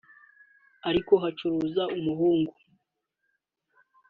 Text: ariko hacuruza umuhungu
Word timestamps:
ariko 0.89 1.13
hacuruza 1.23 1.83
umuhungu 1.99 2.53